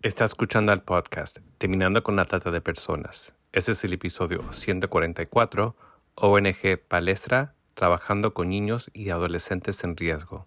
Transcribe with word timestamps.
Está 0.00 0.24
escuchando 0.24 0.70
al 0.70 0.84
podcast 0.84 1.38
Terminando 1.58 2.04
con 2.04 2.14
la 2.14 2.24
Trata 2.24 2.52
de 2.52 2.60
Personas. 2.60 3.34
Ese 3.50 3.72
es 3.72 3.82
el 3.82 3.94
episodio 3.94 4.52
144, 4.52 5.74
ONG 6.14 6.78
Palestra, 6.86 7.54
trabajando 7.74 8.32
con 8.32 8.48
niños 8.48 8.92
y 8.94 9.10
adolescentes 9.10 9.82
en 9.82 9.96
riesgo. 9.96 10.46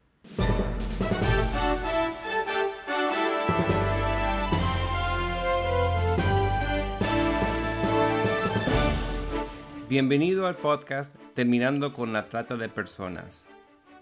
Bienvenido 9.89 10.47
al 10.47 10.55
podcast 10.55 11.17
Terminando 11.33 11.91
con 11.91 12.13
la 12.13 12.29
Trata 12.29 12.55
de 12.55 12.69
Personas. 12.69 13.45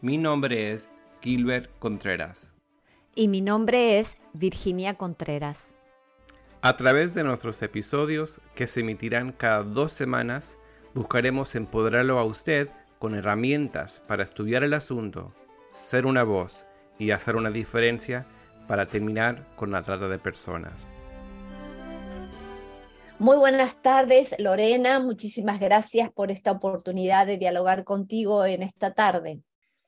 Mi 0.02 0.20
nombre 0.20 0.74
es 0.74 0.90
Gilbert 1.24 1.72
Contreras. 1.80 2.59
Y 3.16 3.28
mi 3.28 3.42
nombre 3.42 4.00
es 4.00 4.18
Virginia 4.34 4.94
Contreras. 4.94 5.74
A 6.62 6.76
través 6.76 7.14
de 7.14 7.24
nuestros 7.24 7.62
episodios, 7.62 8.40
que 8.54 8.68
se 8.68 8.82
emitirán 8.82 9.32
cada 9.32 9.64
dos 9.64 9.92
semanas, 9.94 10.58
buscaremos 10.94 11.56
empoderarlo 11.56 12.20
a 12.20 12.26
usted 12.26 12.70
con 13.00 13.16
herramientas 13.16 14.02
para 14.08 14.24
estudiar 14.24 14.64
el 14.64 14.74
asunto, 14.74 15.34
ser 15.72 16.06
una 16.06 16.24
voz 16.24 16.66
y 16.98 17.12
hacer 17.12 17.36
una 17.36 17.50
diferencia 17.50 18.26
para 18.68 18.88
terminar 18.88 19.46
con 19.56 19.72
la 19.72 19.82
trata 19.82 20.08
de 20.08 20.20
personas. 20.20 20.86
Muy 23.20 23.38
buenas 23.38 23.82
tardes, 23.82 24.36
Lorena. 24.40 25.00
Muchísimas 25.00 25.60
gracias 25.60 26.12
por 26.12 26.32
esta 26.32 26.52
oportunidad 26.52 27.26
de 27.26 27.38
dialogar 27.38 27.84
contigo 27.84 28.46
en 28.46 28.64
esta 28.64 28.94
tarde. 28.94 29.42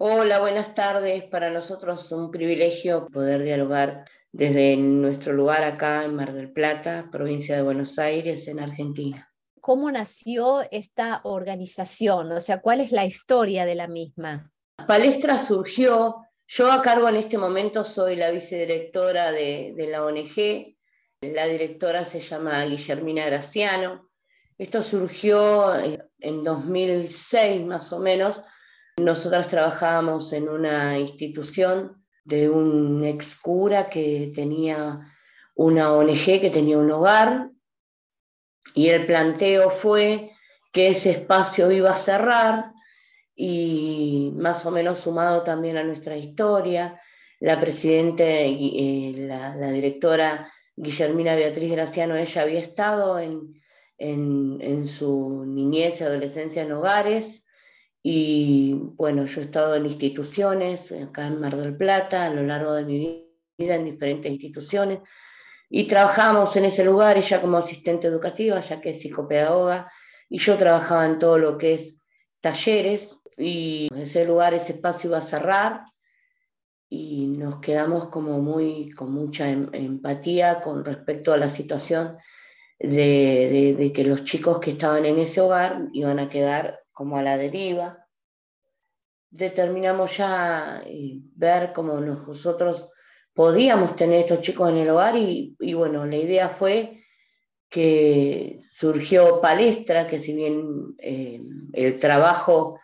Hola, 0.04 0.40
buenas 0.40 0.74
tardes. 0.74 1.26
Para 1.26 1.52
nosotros 1.52 2.04
es 2.04 2.12
un 2.12 2.32
privilegio 2.32 3.06
poder 3.06 3.44
dialogar 3.44 4.04
desde 4.32 4.76
nuestro 4.76 5.32
lugar 5.32 5.64
acá 5.64 6.04
en 6.04 6.16
Mar 6.16 6.34
del 6.34 6.52
Plata, 6.52 7.08
provincia 7.12 7.56
de 7.56 7.62
Buenos 7.62 8.00
Aires, 8.00 8.48
en 8.48 8.60
Argentina. 8.60 9.32
¿Cómo 9.60 9.92
nació 9.92 10.64
esta 10.72 11.22
organización? 11.24 12.32
O 12.32 12.42
sea, 12.42 12.62
¿cuál 12.62 12.82
es 12.82 12.92
la 12.92 13.06
historia 13.06 13.64
de 13.64 13.76
la 13.76 13.88
misma? 13.88 14.52
Palestra 14.88 15.38
surgió, 15.38 16.26
yo 16.48 16.72
a 16.72 16.82
cargo 16.82 17.08
en 17.08 17.18
este 17.18 17.38
momento 17.38 17.86
soy 17.86 18.16
la 18.16 18.32
vicedirectora 18.32 19.32
de, 19.32 19.76
de 19.78 19.86
la 19.86 20.04
ONG, 20.04 20.78
la 21.22 21.46
directora 21.46 22.06
se 22.06 22.22
llama 22.22 22.66
Guillermina 22.66 23.28
Graciano. 23.28 24.10
Esto 24.58 24.82
surgió 24.82 25.76
en 26.18 26.44
2006 26.44 27.64
más 27.68 27.94
o 27.94 28.00
menos, 28.00 28.42
nosotras 29.04 29.48
trabajábamos 29.48 30.34
en 30.34 30.50
una 30.50 30.98
institución 31.00 32.04
de 32.24 32.50
un 32.50 33.04
ex 33.04 33.36
cura 33.36 33.90
que 33.90 34.32
tenía 34.34 35.00
una 35.56 35.94
ONG, 35.94 36.40
que 36.40 36.50
tenía 36.52 36.78
un 36.78 36.92
hogar, 36.92 37.50
y 38.74 38.90
el 38.90 39.06
planteo 39.06 39.70
fue 39.70 40.32
que 40.72 40.90
ese 40.90 41.12
espacio 41.12 41.72
iba 41.72 41.90
a 41.90 41.98
cerrar 41.98 42.72
y 43.36 44.32
más 44.36 44.66
o 44.66 44.72
menos 44.72 45.00
sumado 45.00 45.44
también 45.44 45.78
a 45.78 45.84
nuestra 45.84 46.16
historia, 46.16 47.02
la 47.40 47.60
presidenta, 47.60 48.24
eh, 48.24 49.14
la, 49.16 49.72
directora 49.72 50.52
Guillermina 50.76 51.36
Beatriz 51.36 51.72
Graciano, 51.72 52.16
ella 52.16 52.42
había 52.44 52.60
estado 52.60 53.20
en, 53.20 53.54
en 53.98 54.88
su 54.88 55.44
niñez 55.46 56.00
y 56.00 56.04
adolescencia 56.04 56.62
en 56.62 56.72
hogares 56.72 57.44
y 58.04 58.74
bueno, 58.74 59.26
yo 59.26 59.42
he 59.42 59.44
estado 59.44 59.76
en 59.76 59.86
instituciones, 59.86 60.92
acá 60.92 61.28
en 61.28 61.40
Mar 61.40 61.56
del 61.56 61.78
Plata, 61.78 62.26
a 62.26 62.34
lo 62.34 62.44
largo 62.44 62.74
de 62.74 62.86
mi 62.86 63.28
vida, 63.58 63.76
en 63.76 63.86
diferentes 63.86 64.32
instituciones, 64.32 65.00
y 65.70 65.86
trabajamos 65.88 66.56
en 66.56 66.66
ese 66.66 66.84
lugar, 66.84 67.18
ella 67.18 67.42
como 67.42 67.58
asistente 67.58 68.08
educativa, 68.08 68.60
ya 68.60 68.82
que 68.82 68.90
es 68.90 69.02
psicopedagoga, 69.02 69.92
y 70.30 70.40
yo 70.40 70.58
trabajaba 70.58 71.06
en 71.06 71.20
todo 71.20 71.38
lo 71.38 71.58
que 71.58 71.74
es 71.74 71.96
talleres, 72.42 73.22
y 73.38 73.88
ese 73.96 74.26
lugar, 74.26 74.54
ese 74.54 74.74
espacio 74.74 75.10
iba 75.10 75.20
a 75.20 75.22
cerrar, 75.22 75.86
y 76.90 77.28
nos 77.28 77.60
quedamos 77.60 78.10
como 78.10 78.40
muy, 78.42 78.90
con 78.92 79.14
mucha 79.14 79.48
em, 79.50 79.70
empatía 79.74 80.60
con 80.60 80.84
respecto 80.84 81.32
a 81.32 81.38
la 81.38 81.50
situación 81.50 82.18
de, 82.80 83.76
de 83.78 83.94
que 83.94 84.04
los 84.04 84.24
chicos 84.24 84.60
que 84.60 84.72
estaban 84.72 85.06
en 85.06 85.20
ese 85.20 85.40
hogar 85.40 85.88
iban 85.94 86.20
a 86.20 86.28
quedar 86.28 86.81
como 86.92 87.18
a 87.18 87.24
la 87.24 87.38
deriva. 87.38 88.08
Determinamos 89.30 90.18
ya 90.18 90.84
eh, 90.86 91.22
ver 91.36 91.72
cómo 91.74 92.00
nosotros 92.00 92.90
podíamos 93.34 93.96
tener 93.96 94.20
estos 94.20 94.42
chicos 94.42 94.70
en 94.70 94.78
el 94.78 94.90
hogar 94.90 95.16
y, 95.16 95.56
bueno, 95.74 96.06
la 96.06 96.18
idea 96.18 96.50
fue 96.50 97.04
que 97.70 98.58
surgió 98.70 99.40
Palestra, 99.40 100.06
que 100.06 100.20
si 100.20 100.34
bien 100.34 100.96
eh, 100.98 101.42
el 101.72 102.00
trabajo 102.00 102.80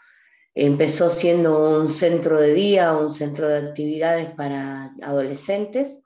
empezó 0.56 1.10
siendo 1.10 1.80
un 1.80 1.90
centro 1.90 2.40
de 2.40 2.54
día, 2.54 2.94
un 2.94 3.10
centro 3.10 3.48
de 3.48 3.58
actividades 3.68 4.34
para 4.34 4.96
adolescentes, 5.02 6.00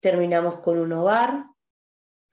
terminamos 0.00 0.58
con 0.58 0.78
un 0.78 0.92
hogar 0.92 1.44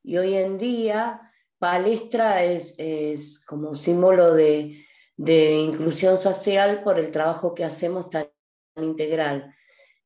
y 0.02 0.18
hoy 0.18 0.36
en 0.36 0.58
día 0.58 1.22
Palestra 1.60 2.44
es, 2.44 2.74
es 2.78 3.40
como 3.40 3.76
símbolo 3.76 4.34
de, 4.34 4.85
de 5.18 5.54
inclusión 5.54 6.18
social 6.18 6.84
por 6.84 7.00
el 7.00 7.12
trabajo 7.12 7.54
que 7.54 7.64
hacemos 7.64 8.10
tan 8.10 8.28
integral. 8.76 9.56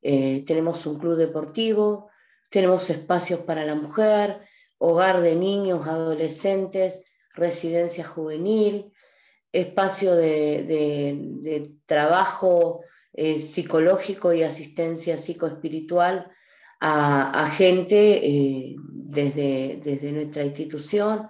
Eh, 0.02 0.44
tenemos 0.46 0.86
un 0.86 1.00
club 1.00 1.16
deportivo, 1.16 2.10
tenemos 2.50 2.90
espacios 2.90 3.42
para 3.42 3.66
la 3.66 3.76
mujer, 3.76 4.42
hogar 4.78 5.22
de 5.22 5.36
niños, 5.36 5.88
adolescentes, 5.88 7.02
residencia 7.34 8.06
juvenil, 8.06 8.92
espacio 9.52 10.16
de, 10.16 11.72
trabajo 11.86 12.82
eh, 13.14 13.40
psicológico 13.40 14.34
y 14.34 14.44
asistencia 14.44 15.18
psicoespiritual 15.18 16.32
a, 16.80 17.46
a 17.46 17.50
gente 17.50 18.26
eh, 18.26 18.76
desde, 18.78 19.80
desde 19.84 20.12
nuestra 20.12 20.46
institución 20.46 21.28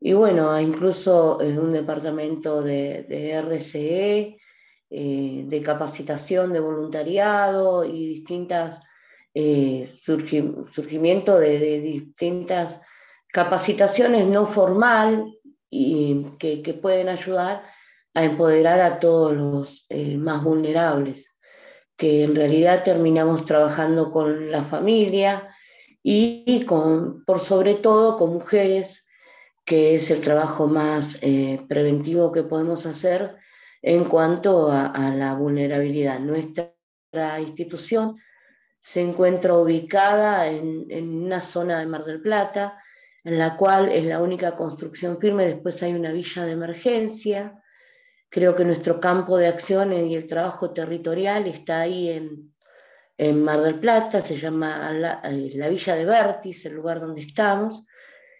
y 0.00 0.12
bueno, 0.12 0.58
incluso 0.60 1.40
en 1.40 1.58
un 1.58 1.70
departamento 1.72 2.62
de, 2.62 3.04
RCE, 3.32 4.38
eh, 4.90 5.44
de 5.46 5.62
capacitación 5.62 6.52
de 6.52 6.60
voluntariado 6.60 7.84
y 7.84 8.14
distintas 8.14 8.80
eh, 9.34 9.88
surgimiento 9.94 11.38
de, 11.38 11.80
distintas 11.80 12.80
capacitaciones 13.30 14.26
no 14.26 14.46
formal 14.46 15.32
y 15.70 16.24
que, 16.38 16.74
pueden 16.80 17.08
ayudar 17.08 17.64
a 18.14 18.24
empoderar 18.24 18.80
a 18.80 18.98
todos 18.98 19.36
los 19.36 19.86
eh, 19.90 20.16
más 20.16 20.42
vulnerables, 20.42 21.36
que 21.96 22.24
en 22.24 22.34
realidad 22.34 22.82
terminamos 22.84 23.44
trabajando 23.44 24.10
con 24.10 24.50
la 24.50 24.64
familia 24.64 25.48
y 26.02 26.64
con, 26.64 27.24
por 27.24 27.40
sobre 27.40 27.74
todo 27.74 28.16
con 28.16 28.32
mujeres 28.32 29.04
que 29.68 29.94
es 29.94 30.10
el 30.10 30.22
trabajo 30.22 30.66
más 30.66 31.18
eh, 31.20 31.60
preventivo 31.68 32.32
que 32.32 32.42
podemos 32.42 32.86
hacer 32.86 33.36
en 33.82 34.04
cuanto 34.04 34.72
a, 34.72 35.12
la 35.14 35.34
vulnerabilidad. 35.34 36.20
Nuestra 36.20 36.72
institución 37.38 38.16
se 38.80 39.02
encuentra 39.02 39.58
ubicada 39.58 40.46
en, 40.46 40.88
una 40.90 41.42
zona 41.42 41.80
de 41.80 41.86
Mar 41.86 42.06
del 42.06 42.22
Plata, 42.22 42.82
en 43.22 43.38
la 43.38 43.58
cual 43.58 43.92
es 43.92 44.06
la 44.06 44.22
única 44.22 44.56
construcción 44.56 45.20
firme, 45.20 45.46
después 45.46 45.82
hay 45.82 45.92
una 45.92 46.12
villa 46.12 46.46
de 46.46 46.52
emergencia. 46.52 47.62
Creo 48.30 48.54
que 48.54 48.64
nuestro 48.64 48.98
campo 48.98 49.36
de 49.36 49.48
acción 49.48 49.92
y 49.92 50.14
el 50.14 50.26
trabajo 50.26 50.70
territorial 50.70 51.46
está 51.46 51.80
ahí 51.80 52.08
en, 52.08 53.44
Mar 53.44 53.60
del 53.60 53.78
Plata, 53.78 54.22
se 54.22 54.38
llama 54.38 54.92
la, 54.94 55.20
eh, 55.24 55.50
la 55.56 55.68
Villa 55.68 55.94
de 55.94 56.06
Vertis, 56.06 56.64
el 56.64 56.72
lugar 56.72 57.00
donde 57.00 57.20
estamos 57.20 57.84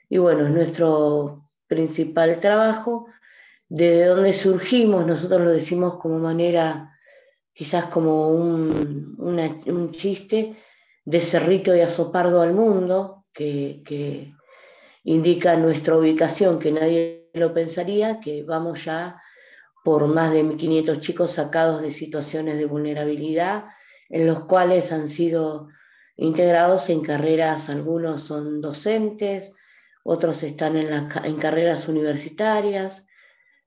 y 0.08 0.18
bueno, 0.18 0.46
es 0.46 0.50
nuestro 0.50 1.50
principal 1.66 2.40
trabajo. 2.40 3.06
De 3.68 4.06
donde 4.06 4.32
surgimos, 4.32 5.06
nosotros 5.06 5.42
lo 5.42 5.50
decimos 5.50 5.96
como 5.96 6.18
manera, 6.18 6.98
quizás 7.52 7.84
como 7.86 8.30
un, 8.30 9.14
un 9.18 9.90
chiste, 9.92 10.56
de 11.04 11.20
Cerrito 11.20 11.76
y 11.76 11.80
Azopardo 11.80 12.40
al 12.40 12.54
mundo, 12.54 13.26
que, 13.32 13.82
que 13.84 14.32
indica 15.04 15.56
nuestra 15.56 15.96
ubicación, 15.96 16.58
que 16.58 16.72
nadie 16.72 17.30
lo 17.34 17.52
pensaría, 17.52 18.20
que 18.20 18.42
vamos 18.42 18.84
ya 18.84 19.20
por 19.84 20.06
más 20.06 20.32
de 20.32 20.44
1.500 20.44 21.00
chicos 21.00 21.30
sacados 21.32 21.82
de 21.82 21.90
situaciones 21.90 22.58
de 22.58 22.66
vulnerabilidad, 22.66 23.66
en 24.08 24.26
los 24.26 24.40
cuales 24.40 24.92
han 24.92 25.08
sido 25.08 25.68
integrados 26.16 26.90
en 26.90 27.00
carreras, 27.00 27.68
algunos 27.68 28.22
son 28.22 28.60
docentes, 28.60 29.52
otros 30.04 30.42
están 30.42 30.76
en, 30.76 31.36
carreras 31.36 31.88
universitarias 31.88 33.04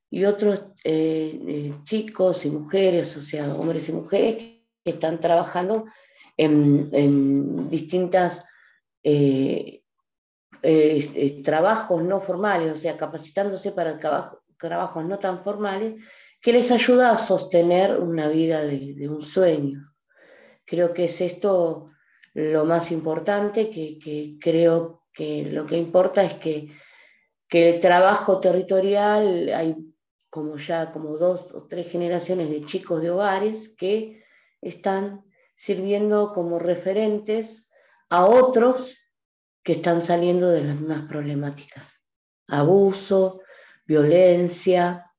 y 0.09 0.25
otros 0.25 0.65
eh, 0.83 1.39
eh, 1.47 1.73
chicos 1.83 2.45
y 2.45 2.51
mujeres, 2.51 3.15
o 3.17 3.21
sea, 3.21 3.53
hombres 3.53 3.87
y 3.89 3.93
mujeres 3.93 4.35
que 4.83 4.91
están 4.91 5.19
trabajando 5.19 5.85
en, 6.35 7.69
distintas 7.69 8.43
eh, 9.03 9.83
trabajos 11.43 12.03
no 12.03 12.19
formales, 12.21 12.73
o 12.73 12.75
sea, 12.75 12.97
capacitándose 12.97 13.71
para 13.71 13.99
trabajos 14.57 15.05
no 15.05 15.19
tan 15.19 15.43
formales, 15.43 16.03
que 16.41 16.53
les 16.53 16.71
ayuda 16.71 17.11
a 17.11 17.17
sostener 17.17 17.99
una 17.99 18.27
vida 18.27 18.63
de, 18.63 19.07
un 19.07 19.21
sueño. 19.21 19.93
Creo 20.65 20.93
que 20.93 21.03
es 21.05 21.21
esto 21.21 21.91
lo 22.33 22.65
más 22.65 22.91
importante, 22.91 23.69
que, 23.69 24.37
creo 24.39 25.00
que 25.13 25.45
lo 25.45 25.65
que 25.65 25.77
importa 25.77 26.23
es 26.23 26.35
que, 26.35 26.69
que 27.47 27.69
el 27.69 27.79
trabajo 27.79 28.39
territorial, 28.39 29.51
hay 29.53 29.75
como 30.29 30.55
ya 30.57 30.91
como 30.91 31.17
dos 31.17 31.53
o 31.53 31.67
tres 31.67 31.91
generaciones 31.91 32.49
de 32.49 32.65
chicos 32.65 33.01
de 33.01 33.11
hogares 33.11 33.69
que 33.77 34.23
están 34.61 35.25
sirviendo 35.57 36.31
como 36.33 36.57
referentes 36.57 37.67
a 38.09 38.25
otros 38.25 38.97
que 39.63 39.73
están 39.73 40.03
saliendo 40.03 40.49
de 40.49 40.63
las 40.63 40.75
mismas 40.75 41.01
problemáticas. 41.07 42.05
Abuso, 42.47 43.41
violencia, 43.85 45.11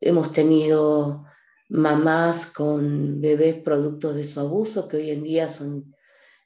hemos 0.00 0.32
tenido 0.32 1.24
mamás 1.68 2.46
con 2.46 3.20
bebés 3.20 3.56
productos 3.62 4.16
de 4.16 4.24
su 4.24 4.40
abuso 4.40 4.88
que 4.88 4.98
hoy 4.98 5.10
en 5.10 5.22
día 5.22 5.48
son 5.48 5.94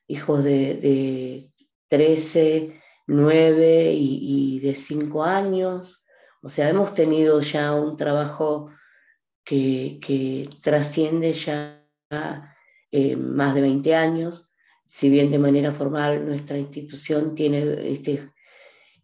hijos 0.07 0.45
de, 0.45 1.51
13, 1.89 2.81
9 3.07 3.93
y, 3.93 4.61
de 4.61 4.75
5 4.75 5.25
años. 5.25 6.05
O 6.43 6.49
sea, 6.49 6.69
hemos 6.69 6.95
tenido 6.95 7.41
ya 7.41 7.75
un 7.75 7.97
trabajo 7.97 8.71
que, 9.45 10.49
trasciende 10.63 11.33
ya 11.33 11.87
eh, 12.91 13.17
más 13.17 13.55
de 13.55 13.61
20 13.61 13.95
años, 13.95 14.51
si 14.87 15.09
bien 15.09 15.31
de 15.31 15.39
manera 15.39 15.73
formal 15.73 16.27
nuestra 16.27 16.59
institución 16.59 17.35
tiene 17.35 17.91
este, 17.91 18.31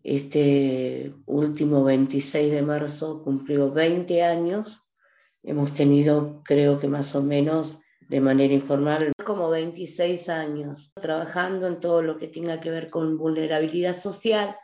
este 0.02 1.14
último 1.26 1.84
26 1.84 2.52
de 2.52 2.62
marzo 2.62 3.22
cumplió 3.22 3.72
20 3.72 4.22
años, 4.22 4.82
hemos 5.42 5.74
tenido 5.74 6.42
creo 6.44 6.78
que 6.78 6.88
más 6.88 7.14
o 7.14 7.22
menos 7.22 7.80
de 8.10 8.20
manera 8.20 8.52
informal 8.52 9.12
como 9.24 9.48
26 9.50 10.28
años 10.30 10.90
trabajando 11.00 11.68
en 11.68 11.78
todo 11.78 12.02
lo 12.02 12.18
que 12.18 12.26
tenga 12.26 12.60
que 12.60 12.68
ver 12.68 12.90
con 12.90 13.16
vulnerabilidad 13.16 13.96
social, 13.96 14.56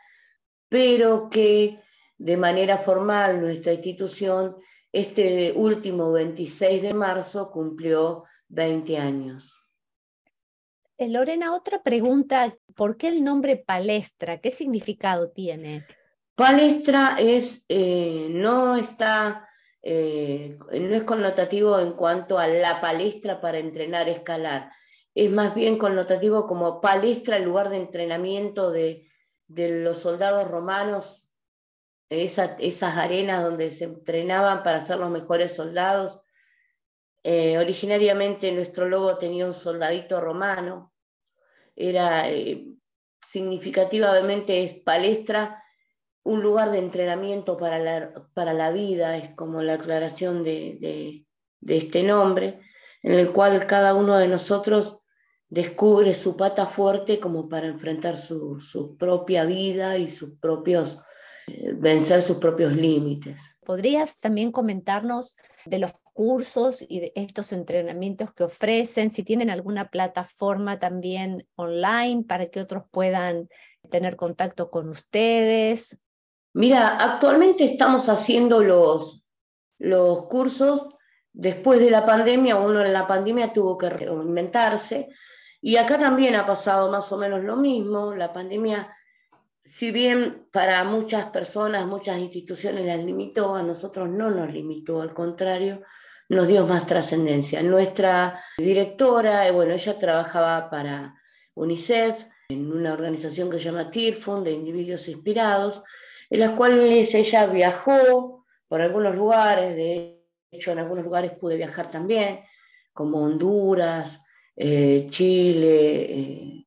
pero 0.67 1.29
que 1.29 1.79
de 2.17 2.35
manera 2.35 2.77
formal 2.77 3.39
nuestra 3.39 3.71
institución 3.71 4.57
este 4.91 5.53
último 5.55 6.11
26 6.11 6.81
de 6.81 6.93
marzo 6.93 7.49
cumplió 7.49 8.25
20 8.49 8.97
años. 8.97 9.53
Eh, 10.97 11.07
Lorena, 11.07 11.55
otra 11.55 11.81
pregunta, 11.81 12.53
¿por 12.75 12.97
qué 12.97 13.07
el 13.07 13.23
nombre 13.23 13.55
palestra? 13.55 14.41
¿Qué 14.41 14.51
significado 14.51 15.29
tiene? 15.29 15.85
Palestra 16.35 17.15
es, 17.17 17.63
eh, 17.69 18.27
no 18.29 18.75
está, 18.75 19.47
eh, 19.89 20.59
no 20.69 20.95
es 20.95 21.03
connotativo 21.03 21.79
en 21.79 21.93
cuanto 21.93 22.37
a 22.39 22.47
la 22.47 22.81
palestra 22.81 23.39
para 23.39 23.57
entrenar 23.57 24.09
escalar, 24.09 24.69
es 25.15 25.31
más 25.31 25.55
bien 25.55 25.77
connotativo 25.77 26.45
como 26.45 26.81
palestra, 26.81 27.37
el 27.37 27.45
lugar 27.45 27.69
de 27.69 27.77
entrenamiento 27.77 28.69
de, 28.69 29.07
los 29.47 29.99
soldados 29.99 30.45
romanos 30.45 31.31
esas 32.09 32.97
arenas 32.97 33.41
donde 33.41 33.71
se 33.71 33.85
entrenaban 33.85 34.61
para 34.61 34.85
ser 34.85 34.97
los 34.97 35.09
mejores 35.09 35.55
soldados. 35.55 36.19
Eh, 37.23 37.57
originariamente 37.57 38.51
nuestro 38.51 38.89
logo 38.89 39.17
tenía 39.17 39.45
un 39.45 39.53
soldadito 39.53 40.19
romano, 40.19 40.93
era 41.77 42.29
eh, 42.29 42.67
significativamente 43.25 44.65
es 44.65 44.73
palestra, 44.73 45.63
un 46.27 46.41
lugar 46.41 46.71
de 46.71 46.79
entrenamiento 46.79 47.57
para 47.57 47.79
la, 47.79 48.11
para 48.33 48.53
la 48.53 48.71
vida, 48.71 49.15
es 49.15 49.33
como 49.35 49.61
la 49.61 49.75
aclaración 49.75 50.43
de, 50.43 51.25
este 51.65 52.03
nombre, 52.03 52.59
en 53.01 53.13
el 53.13 53.31
cual 53.31 53.65
cada 53.65 53.93
uno 53.93 54.17
de 54.17 54.27
nosotros 54.27 55.01
descubre 55.49 56.13
su 56.13 56.35
pata 56.35 56.65
fuerte 56.65 57.19
como 57.19 57.47
para 57.47 57.67
enfrentar 57.67 58.17
su, 58.17 58.59
su 58.59 58.97
propia 58.97 59.45
vida 59.45 59.97
y 59.97 60.09
sus 60.11 60.37
propios 60.39 60.99
vencer 61.75 62.21
sus 62.21 62.37
propios 62.37 62.75
límites. 62.75 63.39
¿Podrías 63.65 64.19
también 64.19 64.51
comentarnos 64.51 65.37
de 65.65 65.79
los 65.79 65.91
cursos 66.11 66.83
y 66.87 66.99
de 66.99 67.13
estos 67.15 67.53
entrenamientos 67.53 68.33
que 68.33 68.43
ofrecen, 68.43 69.09
si 69.09 69.23
tienen 69.23 69.49
alguna 69.49 69.89
plataforma 69.89 70.77
también 70.77 71.47
online 71.55 72.25
para 72.27 72.47
que 72.47 72.59
otros 72.59 72.83
puedan 72.91 73.47
tener 73.89 74.17
contacto 74.17 74.69
con 74.69 74.89
ustedes? 74.89 75.97
Mira, 76.57 76.97
actualmente 76.97 77.65
estamos 77.65 78.09
haciendo 78.09 78.61
los, 78.61 79.23
los 79.77 80.23
cursos. 80.27 80.87
Después 81.31 81.79
de 81.79 81.91
la 81.91 82.03
pandemia, 82.03 82.55
uno 82.55 82.83
en 82.83 82.91
la 82.91 83.05
pandemia 83.05 83.53
tuvo 83.53 83.77
que 83.77 83.89
reinventarse. 83.89 85.07
Y 85.61 85.77
acá 85.77 85.99
también 85.99 86.35
ha 86.35 86.45
pasado 86.45 86.89
más 86.89 87.11
o 87.11 87.17
menos 87.17 87.43
lo 87.43 87.57
mismo, 87.57 88.13
la 88.15 88.33
pandemia 88.33 88.91
si 89.67 89.91
bien 89.91 90.47
para 90.51 90.83
muchas 90.83 91.25
personas, 91.25 91.85
muchas 91.85 92.17
instituciones 92.17 92.85
las 92.85 93.03
limitó, 93.03 93.55
a 93.55 93.63
nosotros 93.63 94.09
no 94.09 94.31
nos 94.31 94.51
limitó, 94.51 95.01
al 95.01 95.13
contrario, 95.13 95.83
nos 96.29 96.47
dio 96.47 96.65
más 96.65 96.85
trascendencia. 96.85 97.61
Nuestra 97.61 98.41
directora, 98.57 99.47
eh, 99.47 99.51
bueno, 99.51 99.73
ella 99.73 99.97
trabajaba 99.99 100.69
para 100.69 101.21
UNICEF, 101.55 102.25
en 102.49 102.71
una 102.71 102.93
organización 102.93 103.49
que 103.49 103.57
se 103.57 103.65
llama 103.65 103.91
TIRFUN, 103.91 104.43
de 104.43 104.53
individuos 104.53 105.07
inspirados, 105.09 105.83
en 106.29 106.39
las 106.39 106.51
cuales 106.51 107.13
ella 107.13 107.45
viajó 107.47 108.45
por 108.67 108.81
algunos 108.81 109.15
lugares, 109.15 109.75
de 109.75 110.23
hecho 110.51 110.71
en 110.71 110.79
algunos 110.79 111.05
lugares 111.05 111.31
pude 111.31 111.55
viajar 111.55 111.89
también, 111.89 112.41
como 112.93 113.21
Honduras, 113.21 114.21
eh, 114.55 115.07
Chile, 115.09 116.19
eh, 116.19 116.65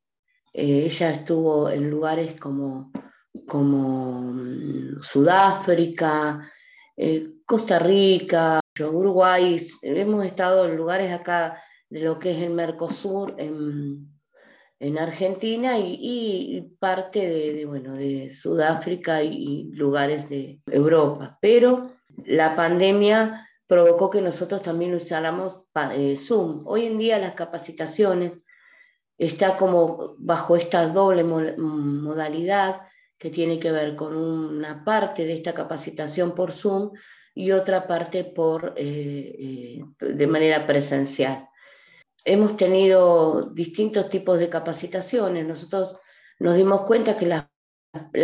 eh, 0.53 0.83
ella 0.85 1.11
estuvo 1.11 1.69
en 1.69 1.89
lugares 1.89 2.39
como, 2.39 2.91
como 3.47 4.21
mm, 4.21 5.01
Sudáfrica, 5.01 6.49
Costa 7.45 7.79
Rica, 7.79 8.59
Uruguay, 8.79 9.57
hemos 9.81 10.25
estado 10.25 10.67
en 10.67 10.77
lugares 10.77 11.11
acá 11.11 11.61
de 11.89 12.01
lo 12.01 12.19
que 12.19 12.31
es 12.31 12.41
el 12.43 12.51
Mercosur, 12.51 13.35
en, 13.37 14.07
Argentina 14.97 15.77
y, 15.77 16.75
parte 16.79 17.19
de, 17.27 17.65
bueno, 17.65 17.95
de 17.95 18.33
Sudáfrica 18.33 19.21
y, 19.21 19.71
lugares 19.73 20.27
de 20.29 20.59
Europa. 20.65 21.37
Pero 21.41 21.91
la 22.25 22.55
pandemia 22.55 23.47
provocó 23.67 24.09
que 24.09 24.21
nosotros 24.21 24.63
también 24.63 24.93
usáramos 24.93 25.65
eh, 25.93 26.15
Zoom. 26.17 26.63
Hoy 26.65 26.87
en 26.87 26.97
día 26.97 27.19
las 27.19 27.33
capacitaciones 27.33 28.39
está 29.17 29.55
como 29.55 30.15
bajo 30.17 30.55
esta 30.55 30.87
doble 30.87 31.23
modalidad 31.23 32.81
que 33.19 33.29
tiene 33.29 33.59
que 33.59 33.71
ver 33.71 33.95
con 33.95 34.15
una 34.17 34.83
parte 34.83 35.25
de 35.25 35.33
esta 35.33 35.53
capacitación 35.53 36.33
por 36.33 36.51
Zoom 36.51 36.91
y 37.35 37.51
otra 37.51 37.87
parte 37.87 38.23
por, 38.23 38.73
eh, 38.75 39.83
eh, 39.99 40.05
de 40.13 40.27
manera 40.27 40.65
presencial. 40.65 41.47
Hemos 42.23 42.55
tenido 42.55 43.49
distintos 43.53 44.09
tipos 44.09 44.37
de 44.37 44.49
capacitaciones. 44.49 45.45
Nosotros 45.45 45.95
nos 46.39 46.55
dimos 46.55 46.81
cuenta 46.81 47.17
que 47.17 47.25
la, 47.25 47.49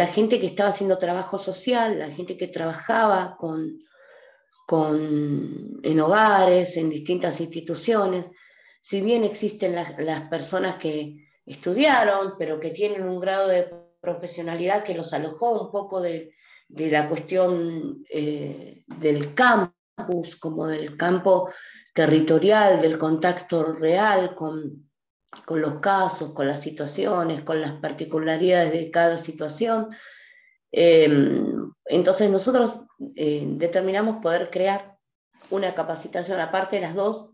gente 0.08 0.40
que 0.40 0.48
estaba 0.48 0.70
haciendo 0.70 0.98
trabajo 0.98 1.38
social, 1.38 2.00
la 2.00 2.10
gente 2.10 2.38
que 2.38 2.48
trabajaba 2.48 3.36
con, 3.38 3.80
con, 4.68 5.80
en 5.84 6.00
hogares, 6.00 6.78
en 6.78 6.90
distintas 6.90 7.40
instituciones, 7.42 8.26
si 8.82 9.02
bien 9.02 9.24
existen 9.24 9.76
las, 9.76 10.30
personas 10.30 10.78
que 10.78 11.28
estudiaron, 11.46 12.36
pero 12.38 12.60
que 12.60 12.70
tienen 12.70 13.04
un 13.04 13.20
grado 13.20 13.48
de 13.50 13.70
profesionalidad 14.00 14.84
que 14.84 14.94
los 14.96 15.12
alojó 15.14 15.62
un 15.62 15.72
poco 15.72 16.02
de, 16.02 16.34
la 16.70 17.10
cuestión 17.10 18.04
eh, 18.10 18.84
del 18.88 19.34
campus, 19.34 20.38
como 20.40 20.68
del 20.68 20.96
campo 20.96 21.52
territorial, 21.98 22.80
del 22.80 23.00
contacto 23.00 23.74
real 23.74 24.36
con, 24.36 24.88
los 25.50 25.80
casos, 25.80 26.32
con 26.32 26.46
las 26.46 26.62
situaciones, 26.62 27.42
con 27.42 27.60
las 27.60 27.72
particularidades 27.72 28.72
de 28.72 28.92
cada 28.92 29.18
situación. 29.18 29.90
Em, 30.72 31.74
entonces 31.86 32.30
nosotros 32.30 32.82
eh, 33.16 33.44
determinamos 33.48 34.22
poder 34.22 34.52
crear 34.52 34.96
una 35.50 35.74
capacitación 35.74 36.40
aparte 36.40 36.76
de 36.76 36.84
las 36.84 36.94
dos 36.94 37.32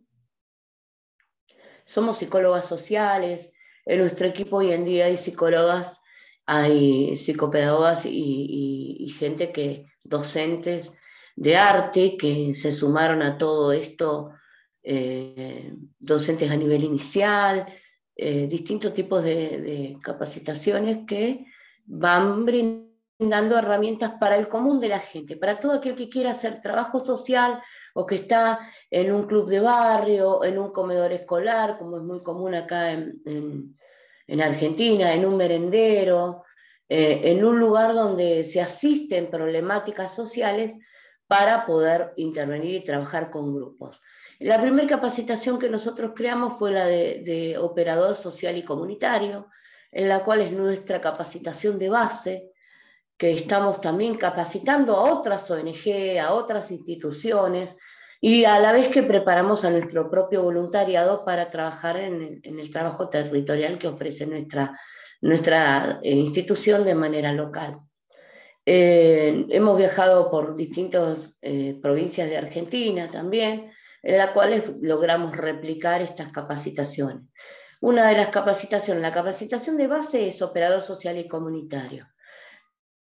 somos 1.86 2.17
psicólogas 2.17 2.65
sociales, 2.65 3.51
en 3.86 4.00
nuestro 4.00 4.27
equipo 4.27 4.58
hoy 4.60 4.72
en 4.72 4.86
día 4.86 5.08
hay 5.08 5.17
psicólogas, 5.17 6.00
hay 6.46 7.17
psicopedagogas 7.17 8.05
y, 8.05 9.13
gente 9.20 9.51
que, 9.51 9.88
docentes 10.05 10.89
de 11.36 11.58
arte 11.58 12.15
que 12.15 12.53
se 12.55 12.72
sumaron 12.72 13.22
a 13.22 13.38
todo 13.38 13.74
esto, 13.74 14.32
eh, 14.84 15.74
docentes 15.98 16.52
a 16.52 16.58
nivel 16.58 16.84
inicial, 16.84 17.66
eh, 18.16 18.48
distintos 18.48 18.94
tipos 18.94 19.24
de, 19.24 19.98
capacitaciones 20.04 21.00
que 21.08 21.46
van 21.86 22.46
brindando 22.46 23.58
herramientas 23.58 24.13
para 24.20 24.36
el 24.36 24.48
común 24.48 24.80
de 24.80 24.90
la 24.90 25.00
gente, 25.00 25.38
para 25.38 25.60
todo 25.60 25.74
aquel 25.74 25.96
que 25.96 26.10
quiera 26.10 26.32
hacer 26.32 26.62
trabajo 26.62 27.04
social 27.04 27.62
o 27.96 28.06
que 28.06 28.16
está 28.16 28.60
en 28.92 29.12
un 29.12 29.25
club 29.25 29.48
de 29.50 29.62
barrio, 29.62 30.44
en 30.44 30.60
un 30.60 30.72
comedor 30.72 31.12
escolar, 31.12 31.78
como 31.78 31.98
es 31.98 32.04
muy 32.04 32.22
común 32.22 32.54
acá 32.54 32.92
en, 32.92 33.75
Argentina, 34.42 35.13
en 35.13 35.25
un 35.25 35.38
merendero, 35.38 36.44
eh, 36.90 37.22
en 37.24 37.44
un 37.46 37.58
lugar 37.58 37.94
donde 37.94 38.44
se 38.44 38.62
asisten 38.62 39.30
problemáticas 39.30 40.13
sociales 40.13 40.74
para 41.28 41.66
poder 41.66 42.13
intervenir 42.18 42.75
y 42.75 42.84
trabajar 42.84 43.32
con 43.32 43.56
grupos. 43.56 44.02
La 44.44 44.60
primera 44.60 44.86
capacitación 44.86 45.58
que 45.58 45.70
nosotros 45.70 46.12
creamos 46.14 46.58
fue 46.60 46.74
la 46.74 46.86
de, 46.86 47.58
operador 47.58 48.18
social 48.18 48.58
y 48.58 48.64
comunitario, 48.64 49.48
en 49.90 50.10
la 50.10 50.20
cual 50.20 50.42
es 50.42 50.52
nuestra 50.52 51.00
capacitación 51.00 51.80
de 51.80 51.88
base, 51.88 52.52
que 53.16 53.32
estamos 53.32 53.80
también 53.80 54.16
capacitando 54.16 54.98
a 54.98 55.14
otras 55.14 55.50
ONG, 55.50 56.20
a 56.22 56.34
otras 56.34 56.72
instituciones, 56.72 57.78
y 58.20 58.44
a 58.44 58.60
la 58.60 58.74
vez 58.74 58.90
que 58.90 59.04
preparamos 59.04 59.64
a 59.64 59.70
nuestro 59.70 60.10
propio 60.10 60.44
voluntariado 60.44 61.24
para 61.24 61.50
trabajar 61.50 61.96
en 61.96 62.42
el, 62.44 62.70
trabajo 62.70 63.08
territorial 63.08 63.80
que 63.80 63.88
ofrece 63.88 64.26
nuestra, 64.26 64.78
nuestra 65.22 66.00
eh, 66.04 66.12
institución 66.12 66.84
de 66.84 66.96
manera 66.96 67.32
local. 67.32 67.80
Eh, 68.66 69.46
hemos 69.50 69.78
viajado 69.78 70.30
por 70.30 70.54
distintas 70.54 71.34
eh, 71.42 71.80
provincias 71.82 72.30
de 72.30 72.38
Argentina 72.38 73.08
también, 73.08 73.72
en 74.04 74.18
las 74.18 74.32
cuales 74.32 74.64
logramos 74.82 75.36
replicar 75.36 76.02
estas 76.02 76.28
capacitaciones. 76.28 77.24
Una 77.82 78.08
de 78.08 78.18
las 78.18 78.30
capacitaciones, 78.30 79.02
la 79.02 79.14
capacitación 79.14 79.78
de 79.78 79.88
base 79.88 80.28
es 80.28 80.42
operador 80.42 80.82
social 80.82 81.18
y 81.18 81.28
comunitario. 81.28 82.08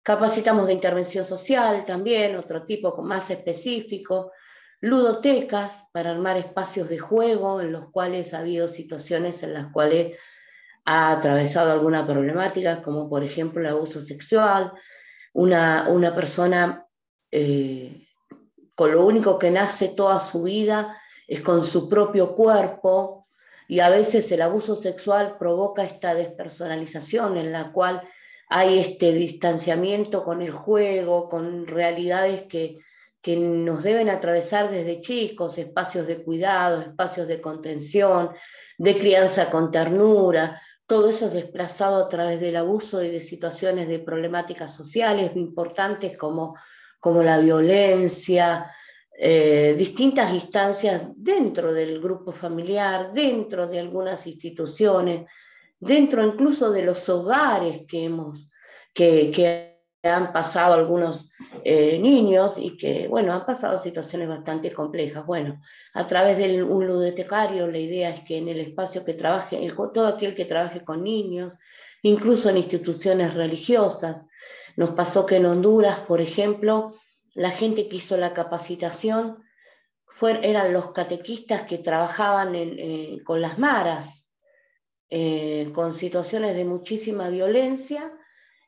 Capacitamos 0.02 0.69
de 0.69 0.73
intervención 0.73 1.25
social 1.25 1.85
también, 1.85 2.37
otro 2.37 2.64
tipo 2.64 2.97
más 3.02 3.28
específico, 3.31 4.33
ludotecas 4.81 5.85
para 5.93 6.12
armar 6.12 6.37
espacios 6.37 6.88
de 6.88 6.99
juego 6.99 7.61
en 7.61 7.73
los 7.73 7.90
cuales 7.90 8.33
ha 8.33 8.38
habido 8.38 8.69
situaciones 8.69 9.43
en 9.43 9.55
las 9.55 9.73
cuales 9.73 10.16
ha 10.85 11.11
atravesado 11.11 11.73
alguna 11.73 12.07
problemática, 12.07 12.83
como 12.83 13.09
por 13.09 13.25
ejemplo 13.25 13.61
el 13.61 13.66
abuso 13.66 14.00
sexual, 14.00 14.73
una, 15.33 15.88
una 15.88 16.14
persona 16.14 16.87
eh, 17.33 18.05
con 18.76 18.92
lo 18.92 19.04
único 19.04 19.38
que 19.38 19.50
nace 19.50 19.88
toda 19.88 20.21
su 20.21 20.45
vida 20.45 20.97
es 21.26 21.40
con 21.40 21.64
su 21.64 21.88
propio 21.88 22.35
cuerpo 22.35 23.26
y 23.66 23.80
a 23.80 23.88
veces 23.88 24.30
el 24.30 24.42
abuso 24.42 24.76
sexual 24.76 25.37
provoca 25.38 25.83
esta 25.83 26.14
despersonalización 26.14 27.38
en 27.38 27.50
la 27.50 27.73
cual 27.73 28.09
hay 28.49 28.78
este 28.78 29.12
distanciamiento 29.12 30.23
con 30.23 30.40
el 30.42 30.52
juego, 30.52 31.28
con 31.28 31.66
realidades 31.66 32.42
que, 32.42 32.78
que 33.21 33.37
nos 33.37 33.83
deben 33.83 34.09
atravesar 34.09 34.71
desde 34.71 35.00
chicos, 35.00 35.59
espacios 35.59 36.06
de 36.06 36.23
cuidado, 36.23 36.83
espacios 36.83 37.26
de 37.26 37.40
contención, 37.40 38.30
de 38.78 38.99
crianza 38.99 39.50
con 39.50 39.73
ternura, 39.73 40.62
todo 40.87 41.09
eso 41.09 41.26
es 41.26 41.33
desplazado 41.33 42.04
a 42.04 42.09
través 42.09 42.40
del 42.40 42.56
abuso 42.56 43.02
y 43.02 43.09
de 43.09 43.21
situaciones 43.21 43.88
de 43.88 43.99
problemáticas 43.99 44.73
sociales 44.73 45.33
importantes 45.35 46.16
como 46.16 46.56
como 47.06 47.22
la 47.22 47.38
violencia, 47.38 48.68
eh, 49.16 49.76
distintas 49.78 50.32
instancias 50.32 51.02
dentro 51.14 51.72
del 51.72 52.00
grupo 52.00 52.32
familiar, 52.32 53.12
dentro 53.12 53.68
de 53.68 53.78
algunas 53.78 54.26
instituciones, 54.26 55.25
dentro 55.78 56.26
incluso 56.26 56.72
de 56.72 56.82
los 56.82 57.08
hogares 57.08 57.82
que 57.86 58.06
hemos, 58.06 58.50
que, 58.92 59.76
han 60.02 60.32
pasado 60.32 60.75
algunos 60.75 61.30
eh, 61.62 61.96
niños 62.00 62.58
y 62.58 62.76
que, 62.76 63.06
bueno, 63.06 63.32
han 63.32 63.46
pasado 63.46 63.78
situaciones 63.78 64.28
bastante 64.28 64.72
complejas. 64.72 65.25
Bueno, 65.25 65.60
a 65.94 66.04
través 66.04 66.38
de 66.38 66.60
un 66.64 66.88
ludotecario 66.88 67.68
la 67.68 67.78
idea 67.78 68.10
es 68.10 68.22
que 68.22 68.38
en 68.38 68.48
el 68.48 68.58
espacio 68.58 69.04
que 69.04 69.14
trabaje, 69.14 69.60
todo 69.94 70.08
aquel 70.08 70.34
que 70.34 70.44
trabaje 70.44 70.84
con 70.84 71.04
niños, 71.04 71.54
incluso 72.02 72.50
en 72.50 72.56
instituciones 72.56 73.34
religiosas, 73.34 74.26
nos 74.76 74.90
pasó 74.90 75.26
que 75.26 75.37
en 75.37 75.47
Honduras, 75.47 76.00
por 76.00 76.21
ejemplo, 76.21 76.95
la 77.35 77.50
gente 77.50 77.88
que 77.88 77.97
hizo 77.97 78.16
la 78.16 78.35
capacitación 78.35 79.42
eran 80.42 80.73
los 80.73 80.92
catequistas 80.92 81.62
que 81.62 81.78
trabajaban 81.78 82.54
eh, 82.54 83.18
con 83.25 83.40
las 83.40 83.59
maras, 83.59 84.26
eh, 85.11 85.71
con 85.75 85.92
situaciones 85.92 86.56
de 86.56 86.64
muchísima 86.64 87.28
violencia. 87.28 88.12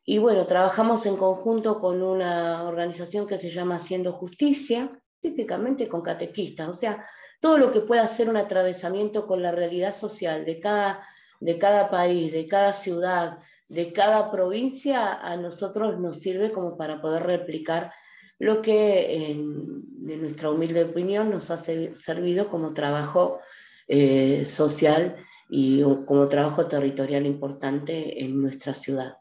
Y 0.05 0.19
bueno, 0.19 0.47
trabajamos 0.47 1.07
en 1.07 1.17
conjunto 1.17 1.81
con 1.81 2.03
una 2.03 2.65
organización 2.65 3.27
que 3.27 3.38
se 3.38 3.50
llama 3.50 3.77
Haciendo 3.77 4.12
Justicia, 4.12 4.91
típicamente 5.21 5.88
con 5.88 6.03
catequistas. 6.03 6.69
O 6.69 6.75
sea, 6.75 7.05
todo 7.41 7.59
lo 7.59 7.73
que 7.73 7.81
pueda 7.81 8.03
hacer 8.03 8.29
un 8.29 8.37
atravesamiento 8.37 9.27
con 9.27 9.43
la 9.43 9.53
realidad 9.53 9.95
social 9.95 10.45
de 10.45 10.61
cada, 10.61 11.07
de 11.41 11.59
cada 11.59 11.91
país, 11.91 12.33
de 12.33 12.47
cada 12.47 12.73
ciudad, 12.73 13.38
de 13.69 13.93
cada 13.93 14.31
provincia 14.31 15.15
a 15.15 15.37
nosotros 15.37 15.99
nos 16.01 16.21
sirve 16.21 16.53
como 16.53 16.77
para 16.77 17.01
poder 17.01 17.25
replicar 17.25 17.93
lo 18.39 18.63
que 18.63 19.31
en, 19.31 19.85
nuestra 20.01 20.51
humilde 20.51 20.85
opinión 20.85 21.31
nos 21.31 21.51
ha 21.51 21.59
servido 21.59 22.49
como 22.49 22.73
trabajo 22.73 23.41
eh, 23.89 24.47
social 24.47 25.17
y 25.51 25.83
como 26.07 26.29
trabajo 26.29 26.67
territorial 26.67 27.27
importante 27.27 28.23
en 28.23 28.41
nuestra 28.41 28.75
ciudad. 28.75 29.19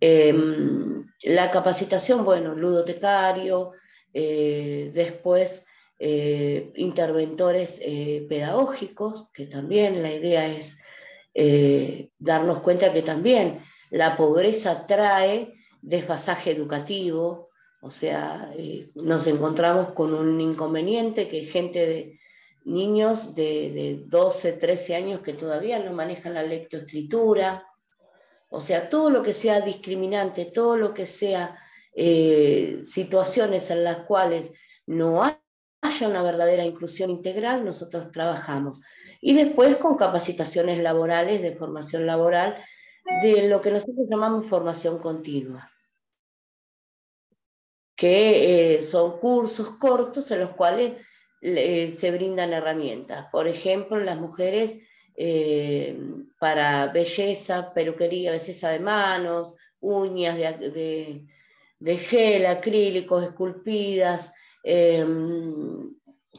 Em, 0.00 1.06
la 1.22 1.50
capacitación, 1.50 2.24
bueno, 2.24 2.54
ludotecario, 2.54 3.72
eh, 4.12 4.90
después 4.92 5.64
eh, 5.98 6.72
interventores 6.74 7.80
pedagógicos, 8.28 9.30
que 9.32 9.46
también 9.46 10.02
la 10.02 10.12
idea 10.12 10.48
es 10.48 10.78
darnos 12.18 12.60
cuenta 12.60 12.92
que 12.92 13.02
también 13.02 13.60
la 13.90 14.16
pobreza 14.16 14.86
trae 14.86 15.54
desfasaje 15.82 16.50
educativo, 16.50 17.50
o 17.80 17.90
sea, 17.90 18.52
eh, 18.56 18.88
nos 18.96 19.26
encontramos 19.26 19.92
con 19.92 20.12
un 20.14 20.40
inconveniente 20.40 21.28
que 21.28 21.44
gente 21.44 21.86
de 21.86 22.20
niños 22.64 23.34
de, 23.36 24.02
12, 24.06 24.54
13 24.54 24.96
años 24.96 25.20
que 25.20 25.32
todavía 25.32 25.78
no 25.78 25.92
manejan 25.92 26.34
la 26.34 26.42
lectoescritura, 26.42 27.64
o 28.48 28.60
sea, 28.60 28.88
todo 28.88 29.10
lo 29.10 29.22
que 29.22 29.32
sea 29.32 29.60
discriminante, 29.60 30.46
todo 30.46 30.76
lo 30.76 30.92
que 30.92 31.06
sea 31.06 31.56
eh, 31.94 32.82
situaciones 32.84 33.70
en 33.70 33.84
las 33.84 33.98
cuales 33.98 34.50
no 34.86 35.22
haya 35.22 36.08
una 36.08 36.22
verdadera 36.22 36.64
inclusión 36.64 37.10
integral, 37.10 37.64
nosotros 37.64 38.10
trabajamos. 38.10 38.80
Y 39.20 39.34
después 39.34 39.76
con 39.76 39.96
capacitaciones 39.96 40.80
laborales, 40.80 41.42
de 41.42 41.54
formación 41.54 42.06
laboral, 42.06 42.56
de 43.22 43.48
lo 43.48 43.60
que 43.60 43.70
nosotros 43.70 44.06
llamamos 44.08 44.46
formación 44.46 44.98
continua, 44.98 45.70
que 47.96 48.76
eh, 48.76 48.82
son 48.82 49.18
cursos 49.18 49.70
cortos 49.72 50.30
en 50.30 50.40
los 50.40 50.50
cuales 50.50 51.00
se 51.40 52.10
brindan 52.10 52.52
herramientas. 52.52 53.28
Por 53.30 53.46
ejemplo, 53.46 53.98
las 53.98 54.18
mujeres 54.18 54.78
eh, 55.16 55.98
para 56.38 56.88
belleza, 56.88 57.72
peluquería, 57.72 58.32
belleza 58.32 58.70
de 58.70 58.80
manos, 58.80 59.54
uñas 59.80 60.36
de, 60.36 61.96
gel, 61.98 62.46
acrílicos, 62.46 63.22
esculpidas, 63.22 64.32
em, 64.62 65.94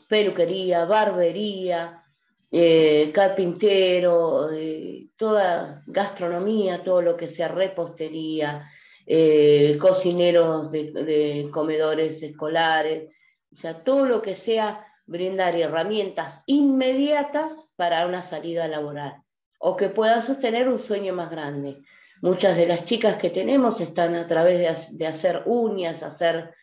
peluquería, 0.08 0.86
barbería, 0.86 2.04
eh, 2.52 3.12
carpintero, 3.14 4.52
eh, 4.52 5.07
toda 5.18 5.84
gastronomía, 5.88 6.84
todo 6.84 7.02
lo 7.02 7.18
que 7.18 7.28
sea 7.28 7.48
repostería, 7.48 8.70
eh, 9.06 9.78
cocineros 9.80 10.72
de, 10.72 11.50
comedores 11.52 12.22
escolares, 12.24 13.10
o 13.52 13.56
sea, 13.56 13.84
todo 13.84 14.06
lo 14.06 14.22
que 14.22 14.36
sea 14.36 14.86
brindar 15.06 15.56
herramientas 15.56 16.44
inmediatas 16.46 17.72
para 17.76 18.06
una 18.06 18.22
salida 18.22 18.68
laboral 18.68 19.24
o 19.60 19.76
que 19.76 19.90
puedan 19.90 20.22
sostener 20.22 20.70
un 20.70 20.80
sueño 20.80 21.14
más 21.14 21.32
grande. 21.32 21.82
Muchas 22.22 22.58
de 22.58 22.68
las 22.68 22.86
chicas 22.86 23.18
que 23.18 23.30
tenemos 23.30 23.82
están 23.82 24.16
a 24.16 24.26
través 24.26 24.98
de, 24.98 25.08
hacer 25.08 25.44
uñas, 25.46 26.04
hacer 26.04 26.54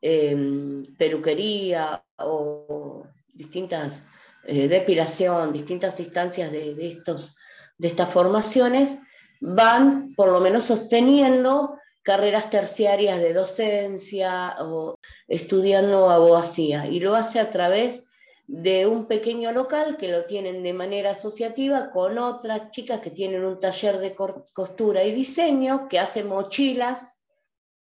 peluquería 0.00 2.02
o 2.16 3.06
distintas 3.32 4.02
eh, 4.44 4.66
depilación, 4.66 5.52
distintas 5.52 6.00
instancias 6.00 6.50
de, 6.50 6.88
estos, 6.88 7.36
de 7.82 7.88
estas 7.88 8.10
formaciones, 8.10 8.98
van 9.40 10.14
por 10.14 10.28
lo 10.28 10.38
menos 10.38 10.66
sosteniendo 10.66 11.76
carreras 12.02 12.48
terciarias 12.48 13.18
de 13.18 13.32
docencia 13.32 14.54
o 14.60 14.94
estudiando 15.26 16.08
abogacía 16.08 16.86
y 16.86 17.00
lo 17.00 17.16
hace 17.16 17.40
a 17.40 17.50
través 17.50 18.04
de 18.46 18.86
un 18.86 19.06
pequeño 19.06 19.50
local 19.50 19.96
que 19.96 20.12
lo 20.12 20.26
tienen 20.26 20.62
de 20.62 20.72
manera 20.72 21.10
asociativa 21.10 21.90
con 21.90 22.18
otras 22.18 22.70
chicas 22.70 23.00
que 23.00 23.10
tienen 23.10 23.44
un 23.44 23.58
taller 23.58 23.98
de 23.98 24.14
costura 24.14 25.02
y 25.02 25.12
diseño, 25.12 25.88
que 25.88 25.98
hace 25.98 26.22
mochilas, 26.22 27.16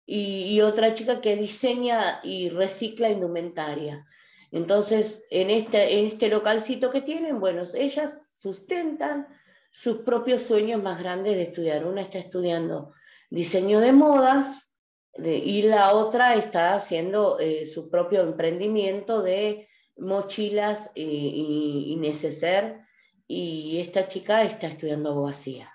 y, 0.05 0.59
otra 0.61 0.95
chica 0.95 1.21
que 1.21 1.35
diseña 1.35 2.19
y 2.23 2.49
recicla 2.49 3.09
indumentaria. 3.09 4.05
Entonces, 4.51 5.23
en 5.29 5.49
este, 5.49 5.99
en 5.99 6.07
este 6.07 6.29
localcito 6.29 6.89
que 6.89 7.01
tienen, 7.01 7.39
bueno, 7.39 7.63
ellas 7.75 8.33
sustentan 8.35 9.27
sus 9.73 9.97
propios 9.97 10.43
sueños 10.43 10.81
más 10.81 10.99
grandes 10.99 11.35
de 11.35 11.43
estudiar. 11.43 11.85
Una 11.85 12.01
está 12.01 12.19
estudiando 12.19 12.93
diseño 13.29 13.79
de 13.79 13.91
modas 13.91 14.69
y 15.17 15.63
la 15.63 15.93
otra 15.93 16.35
está 16.35 16.75
haciendo 16.75 17.39
eh, 17.39 17.65
su 17.65 17.89
propio 17.89 18.21
emprendimiento 18.21 19.23
de 19.23 19.67
mochilas 19.97 20.91
y, 20.95 21.87
y, 21.91 21.95
neceser, 21.97 22.81
y 23.27 23.79
esta 23.79 24.07
chica 24.07 24.43
está 24.43 24.67
estudiando 24.67 25.09
abogacía. 25.09 25.72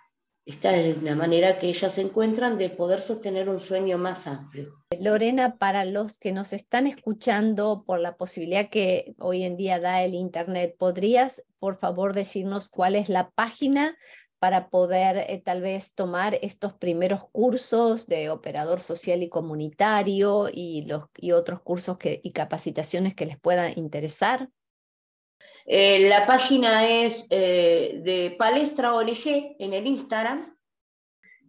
Esta 0.49 0.75
es 0.75 1.03
la 1.03 1.15
manera 1.15 1.59
que 1.59 1.69
ellas 1.69 1.99
encuentran 1.99 2.57
de 2.57 2.71
poder 2.71 3.03
sostener 3.03 3.51
un 3.51 3.61
sueño 3.61 3.99
más 3.99 4.27
amplio. 4.27 4.73
Lorena, 4.99 5.59
para 5.59 5.85
los 5.85 6.19
que 6.19 6.33
nos 6.33 6.55
están 6.55 6.87
escuchando 6.87 7.85
por 7.87 8.01
la 8.01 8.17
posibilidad 8.17 8.71
que 8.71 9.15
hoy 9.19 9.43
en 9.43 9.59
día 9.59 9.79
da 9.79 10.03
el 10.03 10.15
Internet, 10.15 10.75
¿podrías, 10.79 11.45
por 11.59 11.77
favor, 11.77 12.15
decirnos 12.15 12.71
cuál 12.71 12.95
es 12.95 13.11
la 13.11 13.29
página 13.29 13.95
para 14.39 14.71
poder 14.71 15.19
eh, 15.19 15.43
tal 15.45 15.61
vez 15.61 15.93
tomar 15.93 16.39
estos 16.41 16.73
primeros 16.73 17.29
cursos 17.31 18.07
de 18.07 18.31
operador 18.31 18.81
social 18.81 19.23
y 19.23 19.29
comunitario 19.29 20.49
y, 20.51 20.87
los, 20.87 21.11
y 21.19 21.33
otros 21.33 21.61
cursos 21.61 21.99
que, 21.99 22.23
y 22.25 22.33
capacitaciones 22.33 23.15
que 23.15 23.27
les 23.27 23.39
puedan 23.39 23.79
interesar? 23.79 24.49
Eh, 25.67 26.09
la 26.09 26.27
página 26.27 26.89
es 26.89 27.27
eh, 27.31 28.01
de 28.03 28.35
Palestra 28.39 28.95
ONG 28.95 29.57
en 29.59 29.73
el 29.73 29.87
Instagram 29.87 30.57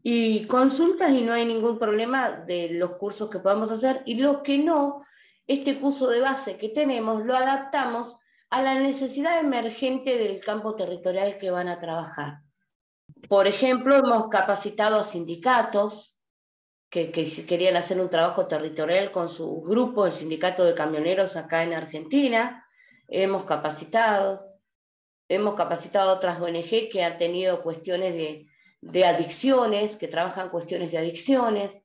y 0.04 0.46
consultas 0.46 1.12
y 1.12 1.22
no 1.22 1.34
hay 1.34 1.46
ningún 1.46 1.80
problema 1.80 2.32
de 2.32 2.70
los 2.72 2.98
cursos 2.98 3.30
que 3.30 3.40
podamos 3.40 3.72
hacer 3.72 4.02
y 4.06 4.16
lo 4.16 4.44
que 4.44 4.58
no, 4.58 5.06
este 5.48 5.80
curso 5.80 6.10
de 6.10 6.22
base 6.22 6.58
que 6.58 6.70
tenemos 6.70 7.26
lo 7.26 7.36
adaptamos 7.36 8.16
a 8.50 8.62
la 8.62 8.80
necesidad 8.80 9.40
emergente 9.40 10.18
del 10.18 10.40
campo 10.40 10.76
territorial 10.76 11.38
que 11.38 11.52
van 11.52 11.68
a 11.68 11.80
trabajar. 11.80 12.40
Por 13.28 13.48
ejemplo, 13.48 13.96
hemos 13.96 14.28
capacitado 14.28 15.00
a 15.00 15.04
sindicatos 15.04 16.18
que, 16.90 17.12
querían 17.12 17.78
hacer 17.78 18.00
un 18.00 18.10
trabajo 18.10 18.48
territorial 18.48 19.12
con 19.12 19.30
su 19.30 19.62
grupo, 19.62 20.08
el 20.08 20.14
sindicato 20.14 20.64
de 20.64 20.74
camioneros 20.74 21.36
acá 21.36 21.64
en 21.64 21.74
Argentina. 21.74 22.66
Hemos 23.10 23.44
capacitado, 23.44 24.46
hemos 25.28 25.56
capacitado 25.56 26.14
otras 26.14 26.40
ONG 26.40 26.90
que 26.92 27.04
han 27.04 27.18
tenido 27.18 27.62
cuestiones 27.64 28.14
de, 28.14 29.06
adicciones, 29.06 29.96
que 29.96 30.08
trabajan 30.08 30.50
cuestiones 30.50 30.92
de 30.92 31.00
adicciones. 31.00 31.82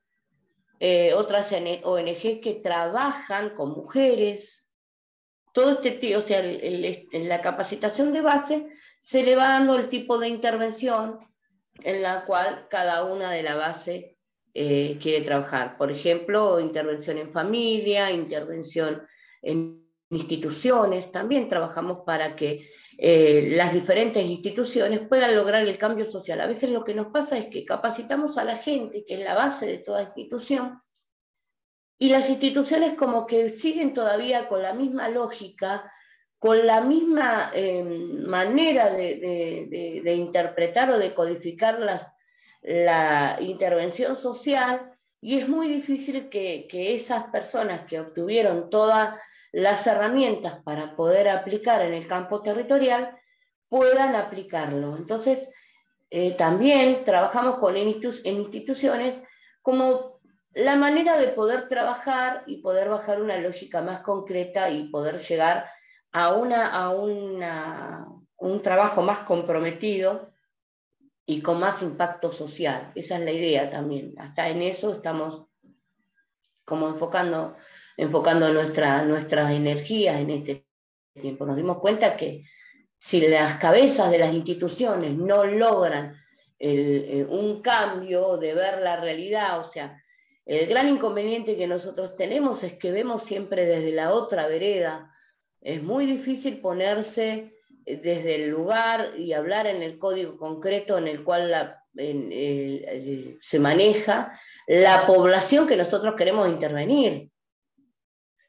Eh, 0.81 1.15
otras 1.15 1.51
ONG 1.53 2.41
que 2.41 2.61
trabajan 2.63 3.51
con 3.51 3.71
mujeres. 3.71 4.67
Todo 5.53 5.73
este 5.73 5.93
tío, 5.93 6.19
o 6.19 6.21
sea, 6.21 6.41
en 6.41 7.29
la 7.29 7.41
capacitación 7.41 8.13
de 8.13 8.21
base 8.21 8.67
se 9.01 9.23
le 9.23 9.37
va 9.37 9.49
dando 9.49 9.77
el 9.77 9.89
tipo 9.89 10.19
de 10.19 10.29
intervención 10.29 11.21
en 11.83 12.03
la 12.03 12.25
cual 12.25 12.67
cada 12.71 13.05
una 13.05 13.31
de 13.31 13.43
la 13.43 13.55
base 13.55 14.17
eh, 14.55 14.99
quiere 15.03 15.25
trabajar. 15.25 15.77
Por 15.77 15.91
ejemplo, 15.91 16.61
intervención 16.61 17.19
en 17.19 17.33
familia, 17.33 18.11
intervención 18.11 19.07
en 19.43 19.84
instituciones. 20.15 21.13
También 21.13 21.49
trabajamos 21.49 22.01
para 22.05 22.37
que 22.37 22.71
eh, 22.99 23.51
las 23.57 23.75
diferentes 23.75 24.25
instituciones 24.25 25.01
puedan 25.09 25.35
lograr 25.35 25.63
el 25.63 25.79
cambio 25.79 26.05
social. 26.05 26.41
A 26.41 26.47
veces 26.47 26.71
lo 26.71 26.85
que 26.85 26.95
nos 26.95 27.09
pasa 27.09 27.39
es 27.39 27.47
que 27.47 27.65
capacitamos 27.65 28.39
a 28.39 28.45
la 28.45 28.57
gente, 28.57 29.05
que 29.07 29.15
es 29.15 29.21
la 29.21 29.35
base 29.35 29.67
de 29.67 29.79
toda 29.79 30.03
institución, 30.03 30.81
y 31.99 32.09
las 32.09 32.29
instituciones 32.29 32.95
como 32.95 33.27
que 33.27 33.51
siguen 33.51 33.95
todavía 33.95 34.49
con 34.49 34.63
la 34.63 34.75
misma 34.75 35.09
lógica 35.09 35.91
con 36.37 36.67
la 36.67 36.83
misma 36.83 37.53
em, 37.55 38.27
manera 38.27 38.91
de, 38.91 40.15
interpretar 40.15 40.91
o 40.91 40.99
de 40.99 41.15
codificar 41.15 41.79
la 42.61 43.39
intervención 43.41 44.19
social 44.19 44.95
y 45.25 45.39
es 45.39 45.49
muy 45.49 45.69
difícil 45.69 46.29
que, 46.29 46.69
esas 46.71 47.25
personas 47.31 47.87
que 47.87 47.99
obtuvieron 47.99 48.69
todas 48.69 49.19
las 49.55 49.87
herramientas 49.87 50.61
para 50.65 50.97
poder 50.97 51.29
aplicar 51.29 51.81
en 51.83 51.95
el 51.95 52.09
campo 52.09 52.43
territorial 52.43 53.17
puedan 53.69 54.17
aplicarlo. 54.17 54.97
Entonces, 54.97 55.49
eh, 56.11 56.33
también 56.33 57.05
trabajamos 57.05 57.59
con 57.59 57.77
en 57.77 57.87
instituciones 57.87 59.23
como 59.63 60.21
la 60.55 60.75
manera 60.75 61.17
de 61.17 61.29
poder 61.29 61.69
trabajar 61.69 62.43
y 62.47 62.63
poder 62.63 62.89
bajar 62.89 63.23
una 63.23 63.39
lógica 63.39 63.81
más 63.81 64.01
concreta 64.01 64.71
y 64.71 64.89
poder 64.89 65.21
llegar 65.21 65.71
a, 66.11 66.33
una, 66.33 66.75
a 66.75 66.91
un 66.91 68.63
trabajo 68.63 69.03
más 69.03 69.19
comprometido 69.21 70.33
y 71.27 71.43
con 71.43 71.61
más 71.61 71.81
impacto 71.81 72.33
social. 72.33 72.91
Esa 72.97 73.19
es 73.19 73.25
la 73.25 73.31
idea 73.31 73.71
también. 73.71 74.15
Hasta 74.19 74.49
en 74.49 74.63
eso 74.63 74.93
estamos 74.93 75.47
como 76.65 76.89
enfocando, 76.89 77.57
enfocando 77.97 78.53
nuestra, 78.53 79.03
nuestras 79.05 79.51
energías 79.53 80.21
en 80.21 80.31
este 80.31 80.67
tiempo. 81.21 81.47
Nos 81.47 81.57
dimos 81.57 81.79
cuenta 81.79 82.17
que 82.17 82.45
si 82.99 83.21
las 83.29 83.57
cabezas 83.57 84.11
de 84.11 84.19
las 84.19 84.33
instituciones 84.33 85.13
no 85.13 85.45
logran 85.45 86.17
eh, 86.59 87.27
un 87.29 87.61
cambio 87.61 88.37
de 88.39 88.55
ver 88.55 88.81
la 88.81 88.97
realidad, 88.97 89.59
o 89.59 89.65
sea, 89.65 90.01
el 90.47 90.67
gran 90.67 90.89
inconveniente 90.89 91.57
que 91.57 91.67
nosotros 91.67 92.15
tenemos 92.15 92.63
es 92.65 92.75
que 92.75 92.91
vemos 92.93 93.23
siempre 93.23 93.67
desde 93.67 93.93
la 93.93 94.13
otra 94.13 94.47
vereda, 94.47 95.11
es 95.61 95.83
muy 95.83 96.07
difícil 96.07 96.61
ponerse 96.61 97.55
eh, 97.87 97.97
desde 97.97 98.37
el 98.37 98.51
lugar 98.51 99.11
y 99.17 99.33
hablar 99.33 99.67
en 99.67 99.83
el 99.83 99.99
código 99.99 100.37
concreto 100.37 100.99
en 100.99 101.09
el 101.09 101.25
cual 101.25 101.79
se 101.95 103.59
maneja 103.59 104.39
la 104.67 105.07
población 105.07 105.67
que 105.67 105.77
nosotros 105.77 106.15
queremos 106.15 106.49
intervenir. 106.49 107.31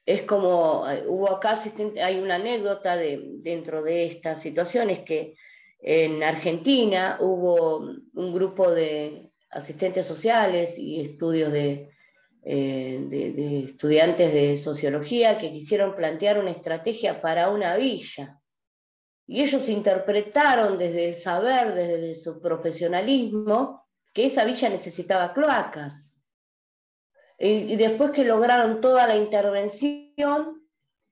Es 0.05 0.21
como, 0.23 0.87
eh, 0.89 1.03
hubo 1.07 1.31
acá, 1.31 1.57
hay 2.03 2.19
una 2.19 2.35
anécdota 2.35 2.95
dentro 2.95 3.81
de 3.81 4.05
estas 4.05 4.41
situaciones 4.41 4.99
que 4.99 5.35
en 5.79 6.23
Argentina 6.23 7.17
hubo 7.19 7.77
un 7.77 8.33
grupo 8.33 8.71
de 8.71 9.31
asistentes 9.49 10.05
sociales 10.05 10.77
y 10.77 11.01
estudios 11.01 11.51
de, 11.51 11.89
eh, 12.43 13.03
de, 13.09 13.63
estudiantes 13.63 14.31
de 14.31 14.57
sociología 14.57 15.39
que 15.39 15.51
quisieron 15.51 15.95
plantear 15.95 16.39
una 16.39 16.51
estrategia 16.51 17.19
para 17.19 17.49
una 17.49 17.75
villa. 17.75 18.39
Y 19.25 19.41
ellos 19.41 19.67
interpretaron 19.67 20.77
desde 20.77 21.09
el 21.09 21.15
saber, 21.15 21.73
desde 21.73 22.13
su 22.13 22.39
profesionalismo, 22.39 23.87
que 24.13 24.27
esa 24.27 24.45
villa 24.45 24.69
necesitaba 24.69 25.33
cloacas. 25.33 26.14
Y, 27.37 27.75
después 27.75 28.11
que 28.11 28.23
lograron 28.23 28.79
toda 28.81 29.07
la 29.07 29.15
intervención 29.15 30.63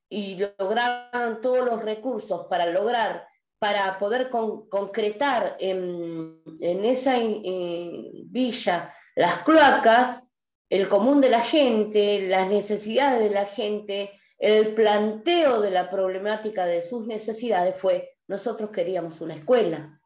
y 0.10 0.38
lograron 0.58 1.42
todos 1.42 1.66
los 1.66 1.82
recursos 1.82 2.46
para 2.48 2.68
lograr, 2.68 3.28
para 3.60 4.00
poder 4.00 4.30
concretar 4.30 5.58
en, 5.60 6.42
esa 6.62 7.18
eh, 7.18 8.12
villa 8.26 8.94
las 9.16 9.44
cloacas, 9.44 10.28
el 10.70 10.88
común 10.88 11.22
de 11.22 11.30
la 11.30 11.42
gente, 11.42 12.28
las 12.28 12.48
necesidades 12.48 13.20
de 13.20 13.30
la 13.30 13.46
gente, 13.46 14.12
el 14.40 14.74
planteo 14.74 15.62
de 15.62 15.72
la 15.72 15.90
problemática 15.90 16.66
de 16.66 16.82
sus 16.82 17.06
necesidades 17.06 17.76
fue, 17.76 18.18
nosotros 18.28 18.72
queríamos 18.72 19.22
una 19.22 19.36
escuela. 19.36 20.02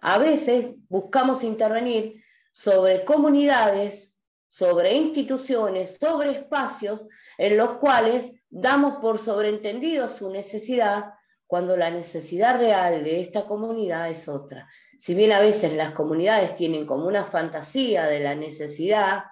A 0.00 0.18
veces 0.18 0.74
buscamos 0.88 1.44
intervenir 1.44 2.22
sobre 2.52 3.04
comunidades, 3.04 4.11
sobre 4.52 4.92
instituciones, 4.92 5.96
sobre 5.98 6.32
espacios 6.32 7.08
en 7.38 7.56
los 7.56 7.78
cuales 7.78 8.32
damos 8.50 8.98
por 9.00 9.16
sobreentendido 9.16 10.10
su 10.10 10.30
necesidad 10.30 11.14
cuando 11.46 11.74
la 11.74 11.90
necesidad 11.90 12.58
real 12.58 13.02
de 13.02 13.22
esta 13.22 13.46
comunidad 13.46 14.10
es 14.10 14.28
otra. 14.28 14.68
Si 14.98 15.14
bien 15.14 15.32
a 15.32 15.40
veces 15.40 15.72
las 15.72 15.92
comunidades 15.92 16.54
tienen 16.54 16.84
como 16.84 17.06
una 17.06 17.24
fantasía 17.24 18.04
de 18.04 18.20
la 18.20 18.34
necesidad, 18.34 19.24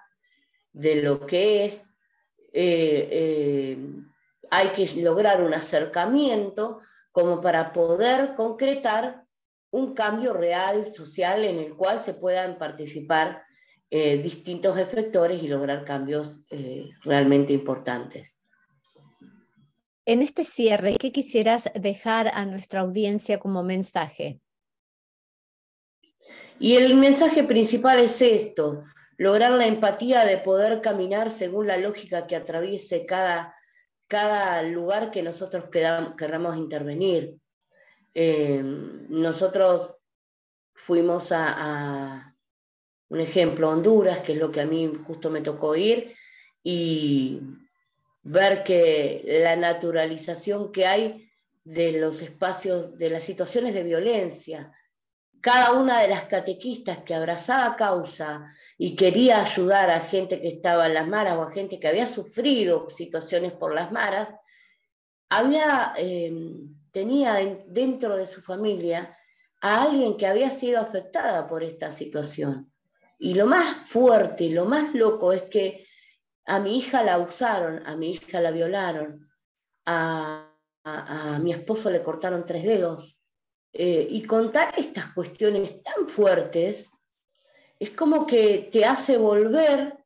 de 0.73 1.03
lo 1.03 1.27
que 1.27 1.65
es, 1.65 1.85
eh, 2.51 3.07
eh, 3.11 3.77
hay 4.49 4.69
que 4.69 4.87
lograr 5.03 5.43
un 5.43 5.53
acercamiento 5.53 6.79
como 7.11 7.39
para 7.41 7.71
poder 7.73 8.33
concretar 8.33 9.23
un 9.69 9.93
cambio 9.93 10.33
real 10.33 10.91
social 10.91 11.45
en 11.45 11.59
el 11.59 11.75
cual 11.75 11.99
se 11.99 12.15
puedan 12.15 12.57
participar 12.57 13.43
eh, 13.91 14.17
distintos 14.17 14.77
efectores 14.79 15.43
y 15.43 15.47
lograr 15.47 15.85
cambios 15.85 16.39
realmente 17.03 17.53
importantes. 17.53 18.31
En 20.05 20.23
este 20.23 20.43
cierre, 20.43 20.97
¿qué 20.97 21.11
quisieras 21.11 21.69
dejar 21.75 22.29
a 22.29 22.45
nuestra 22.45 22.81
audiencia 22.81 23.39
como 23.39 23.61
mensaje? 23.61 24.41
Y 26.59 26.75
el 26.75 26.95
mensaje 26.95 27.43
principal 27.43 27.99
es 27.99 28.21
esto, 28.21 28.83
lograr 29.17 29.51
la 29.51 29.67
empatía 29.67 30.25
de 30.25 30.37
poder 30.37 30.81
caminar 30.81 31.31
según 31.31 31.67
la 31.67 31.77
lógica 31.77 32.27
que 32.27 32.35
atraviese 32.35 33.05
cada, 33.05 33.55
cada 34.07 34.61
lugar 34.63 35.11
que 35.11 35.23
nosotros 35.23 35.65
queramos 35.71 36.57
intervenir. 36.57 37.35
Eh, 38.13 38.61
nosotros 38.63 39.95
fuimos 40.73 41.31
a, 41.31 42.30
un 43.11 43.19
ejemplo, 43.19 43.69
Honduras, 43.69 44.21
que 44.21 44.31
es 44.31 44.37
lo 44.37 44.53
que 44.53 44.61
a 44.61 44.65
mí 44.65 44.89
justo 45.05 45.29
me 45.29 45.41
tocó 45.41 45.75
ir, 45.75 46.15
y 46.63 47.41
ver 48.23 48.63
que 48.63 49.21
la 49.43 49.57
naturalización 49.57 50.71
que 50.71 50.85
hay 50.85 51.29
de 51.65 51.99
los 51.99 52.21
espacios, 52.21 52.95
de 52.95 53.09
las 53.09 53.23
situaciones 53.23 53.73
de 53.73 53.83
violencia, 53.83 54.71
cada 55.41 55.73
una 55.73 56.01
de 56.01 56.07
las 56.07 56.23
catequistas 56.25 56.99
que 56.99 57.13
abrazaba 57.13 57.75
causa 57.75 58.49
y 58.77 58.95
quería 58.95 59.41
ayudar 59.41 59.89
a 59.89 59.99
gente 59.99 60.39
que 60.39 60.47
estaba 60.47 60.87
en 60.87 60.93
las 60.93 61.07
maras 61.09 61.35
o 61.37 61.41
a 61.41 61.51
gente 61.51 61.81
que 61.81 61.89
había 61.89 62.07
sufrido 62.07 62.89
situaciones 62.89 63.51
por 63.51 63.75
las 63.75 63.91
maras, 63.91 64.33
había, 65.27 65.91
em, 65.97 66.77
tenía 66.93 67.33
dentro 67.67 68.15
de 68.15 68.25
su 68.25 68.41
familia 68.41 69.17
a 69.59 69.83
alguien 69.83 70.15
que 70.15 70.27
había 70.27 70.49
sido 70.49 70.79
afectada 70.79 71.49
por 71.49 71.61
esta 71.61 71.91
situación. 71.91 72.70
Y 73.23 73.35
lo 73.35 73.45
más 73.45 73.87
fuerte, 73.87 74.49
lo 74.49 74.65
más 74.65 74.95
loco 74.95 75.31
es 75.31 75.43
que 75.43 75.85
a 76.47 76.59
mi 76.59 76.79
hija 76.79 77.03
la 77.03 77.19
usaron, 77.19 77.85
a 77.85 77.95
mi 77.95 78.13
hija 78.13 78.41
la 78.41 78.49
violaron, 78.49 79.29
a 79.85 80.47
mi 81.41 81.53
esposo 81.53 81.91
le 81.91 82.01
cortaron 82.01 82.45
tres 82.45 82.63
dedos, 82.63 83.21
eh, 83.73 84.07
y 84.09 84.23
contar 84.23 84.73
estas 84.77 85.13
cuestiones 85.13 85.81
tan 85.81 86.07
fuertes 86.07 86.89
es 87.79 87.91
como 87.91 88.27
que 88.27 88.69
te 88.71 88.83
hace 88.83 89.17
volver 89.17 89.97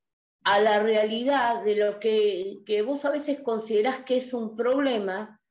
a 0.43 0.59
la 0.59 0.79
realidad 0.79 1.63
de 1.63 1.75
lo 1.75 1.99
que, 1.99 2.61
que 2.65 2.83
vos 2.83 3.05
a 3.05 3.11
veces 3.11 3.41
considerás 3.41 4.05
que 4.05 4.17
es 4.17 4.33
un 4.33 4.55
problema, 4.55 5.41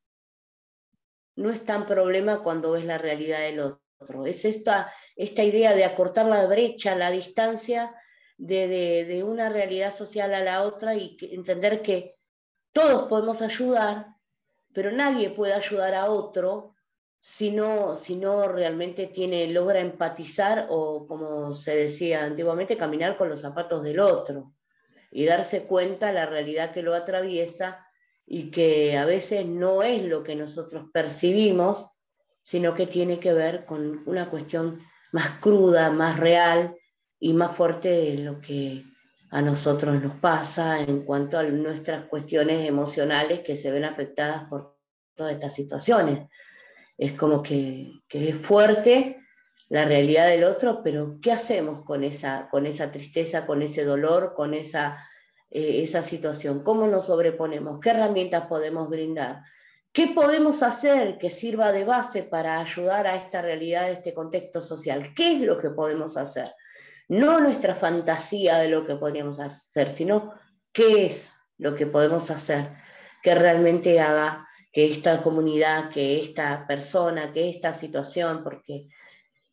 no 1.37 1.51
es 1.51 1.65
tan 1.65 1.85
problema 1.87 2.43
cuando 2.43 2.73
ves 2.73 2.85
la 2.85 2.99
realidad 2.99 3.41
del 3.41 3.61
otro. 3.61 3.84
Es 4.27 4.45
esta, 4.45 4.93
esta 5.17 5.43
idea 5.43 5.75
de 5.75 5.85
acortar 5.85 6.27
la 6.27 6.47
brecha, 6.47 6.95
la 6.95 7.11
distancia 7.11 7.95
de, 8.37 8.69
de, 9.05 9.23
una 9.23 9.49
realidad 9.49 9.95
social 9.95 10.35
a 10.35 10.41
la 10.41 10.63
otra 10.63 10.95
y 10.95 11.17
entender 11.21 11.83
que 11.83 12.17
todos 12.73 13.09
podemos 13.09 13.43
ayudar, 13.43 14.07
pero 14.73 14.91
nadie 14.91 15.31
puede 15.31 15.55
ayudar 15.55 15.95
a 15.95 16.11
otro 16.11 16.75
si 17.21 17.53
no, 17.53 17.95
si 17.95 18.17
no 18.17 18.49
realmente 18.49 19.07
tiene, 19.07 19.47
logra 19.47 19.81
empatizar 19.81 20.67
o, 20.69 21.07
como 21.07 21.53
se 21.53 21.75
decía 21.75 22.25
antiguamente, 22.25 22.77
caminar 22.77 23.17
con 23.17 23.31
los 23.31 23.41
zapatos 23.41 23.83
del 23.83 24.01
otro 24.01 24.53
y 25.11 25.25
darse 25.25 25.65
cuenta 25.65 26.09
de 26.09 26.15
la 26.15 26.27
realidad 26.27 26.73
que 26.73 26.83
lo 26.83 26.93
atraviesa 26.93 27.87
y 28.27 28.51
que 28.51 28.99
a 28.99 29.05
veces 29.05 29.47
no 29.47 29.83
es 29.83 30.03
lo 30.03 30.23
que 30.23 30.35
nosotros 30.35 30.87
percibimos, 30.93 31.87
sino 32.45 32.75
que 32.75 32.87
tiene 32.87 33.19
que 33.19 33.33
ver 33.33 33.65
con 33.65 34.03
una 34.07 34.31
cuestión 34.31 34.81
más 35.13 35.39
cruda, 35.41 35.91
más 35.91 36.21
real 36.21 36.77
y 37.19 37.33
más 37.33 37.57
fuerte 37.57 37.89
de 37.89 38.19
lo 38.19 38.41
que 38.41 38.85
a 39.31 39.43
nosotros 39.43 40.01
nos 40.01 40.15
pasa 40.15 40.81
en 40.81 41.03
cuanto 41.03 41.39
a 41.39 41.43
nuestras 41.43 42.05
cuestiones 42.05 42.69
emocionales 42.69 43.41
que 43.41 43.57
se 43.57 43.73
ven 43.73 43.85
afectadas 43.85 44.45
por 44.45 44.77
todas 45.15 45.33
estas 45.33 45.55
situaciones 45.55 46.29
es 46.97 47.13
como 47.13 47.43
que, 47.43 47.93
es 48.09 48.35
fuerte 48.37 49.19
la 49.69 49.85
realidad 49.85 50.29
del 50.29 50.45
otro, 50.45 50.83
pero 50.83 51.19
¿qué 51.21 51.33
hacemos 51.33 51.83
con 51.85 52.05
esa, 52.05 52.49
con 52.51 52.67
esa 52.67 52.93
tristeza, 52.93 53.47
con 53.47 53.63
ese 53.63 53.85
dolor, 53.85 54.35
con 54.35 54.55
esa, 54.55 54.99
eh, 55.51 55.83
esa 55.83 56.03
situación? 56.03 56.63
¿Cómo 56.63 56.87
nos 56.87 57.07
sobreponemos? 57.07 57.81
¿Qué 57.81 57.91
herramientas 57.91 58.47
podemos 58.47 58.89
brindar? 58.89 59.43
¿Qué 59.95 60.09
podemos 60.09 60.65
hacer 60.65 61.19
que 61.19 61.31
sirva 61.31 61.71
de 61.71 61.85
base 61.85 62.25
para 62.25 62.59
ayudar 62.59 63.07
a 63.07 63.15
esta 63.15 63.41
realidad, 63.41 63.85
a 63.85 63.91
este 63.91 64.13
contexto 64.13 64.61
social? 64.61 65.15
¿Qué 65.15 65.35
es 65.35 65.41
lo 65.43 65.61
que 65.61 65.71
podemos 65.71 66.17
hacer? 66.17 66.53
No 67.07 67.39
nuestra 67.39 67.77
fantasía 67.77 68.59
de 68.59 68.69
lo 68.69 68.85
que 68.85 68.97
podríamos 68.97 69.39
hacer, 69.39 69.93
sino 69.93 70.35
qué 70.73 71.07
es 71.07 71.33
lo 71.59 71.77
que 71.77 71.87
podemos 71.87 72.29
hacer 72.33 72.73
que 73.23 73.37
realmente 73.37 74.01
haga 74.01 74.49
que 74.73 74.91
esta 74.91 75.23
comunidad, 75.23 75.91
que 75.91 76.21
esta 76.21 76.67
persona, 76.67 77.33
que 77.33 77.49
esta 77.49 77.73
situación, 77.73 78.43
porque 78.43 78.89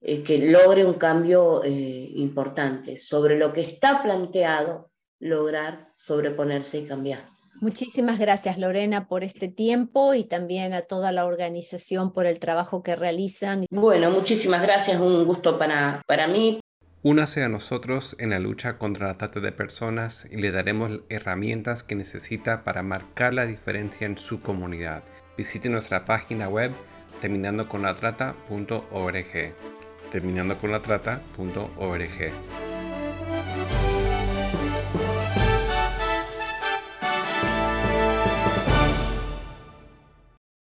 eh, 0.02 0.24
que 0.24 0.40
logre 0.40 0.84
un 0.84 0.96
cambio 0.96 1.64
eh, 1.64 1.70
importante 2.16 2.98
sobre 2.98 3.38
lo 3.38 3.54
que 3.54 3.62
está 3.62 4.02
planteado, 4.02 4.90
lograr 5.20 5.94
sobreponerse 5.98 6.80
y 6.80 6.88
cambiar. 6.88 7.31
Muchísimas 7.60 8.18
gracias 8.18 8.58
Lorena 8.58 9.08
por 9.08 9.24
este 9.24 9.48
tiempo 9.48 10.14
y 10.14 10.24
también 10.24 10.74
a 10.74 10.82
toda 10.82 11.12
la 11.12 11.26
organización 11.26 12.14
por 12.14 12.26
el 12.26 12.40
trabajo 12.40 12.82
que 12.82 12.96
realizan. 12.96 13.66
Bueno, 13.70 14.10
muchísimas 14.10 14.62
gracias, 14.62 15.00
un 15.00 15.26
gusto 15.26 15.60
para, 15.60 16.02
para 16.08 16.28
mí. 16.28 16.60
Únase 17.04 17.44
a 17.44 17.50
nosotros 17.50 18.16
en 18.20 18.30
la 18.30 18.40
lucha 18.40 18.78
contra 18.78 19.08
la 19.08 19.18
trata 19.18 19.40
de 19.40 19.52
personas 19.52 20.28
y 20.30 20.38
le 20.38 20.52
daremos 20.52 21.00
herramientas 21.10 21.82
que 21.84 21.96
necesita 21.96 22.64
para 22.64 22.84
marcar 22.84 23.34
la 23.34 23.48
diferencia 23.48 24.06
en 24.06 24.20
su 24.20 24.40
comunidad. 24.40 25.04
Visite 25.36 25.68
nuestra 25.70 26.06
página 26.06 26.48
web 26.48 26.72
terminandoconlatrata.org. 27.22 29.56
Terminandoconlatrata.org. 30.12 32.71